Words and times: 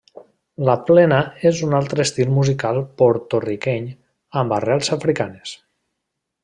La 0.69 0.75
Plena 0.87 1.19
és 1.49 1.61
un 1.67 1.75
altre 1.81 2.05
estil 2.09 2.33
musical 2.39 2.81
porto-riqueny 3.03 3.89
amb 4.43 4.57
arrels 4.61 4.95
africanes. 5.01 5.57